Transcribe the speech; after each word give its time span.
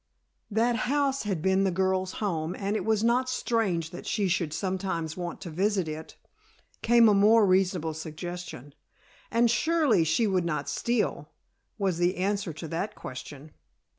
That 0.49 0.75
house 0.87 1.25
had 1.29 1.43
been 1.43 1.63
the 1.63 1.69
girl's 1.69 2.13
home 2.13 2.55
and 2.55 2.75
it 2.75 2.83
was 2.83 3.03
not 3.03 3.29
strange 3.29 3.91
that 3.91 4.07
she 4.07 4.27
should 4.27 4.51
sometimes 4.51 5.15
want 5.15 5.39
to 5.41 5.51
visit 5.51 5.87
it, 5.87 6.15
came 6.81 7.07
a 7.07 7.13
more 7.13 7.45
reasonable 7.45 7.93
suggestion. 7.93 8.73
And 9.29 9.47
surely 9.51 10.03
she 10.03 10.25
would 10.25 10.43
not 10.43 10.67
steal, 10.67 11.29
was 11.77 11.99
the 11.99 12.17
answer 12.17 12.51
to 12.51 12.67
that 12.69 12.95
question. 12.95 13.51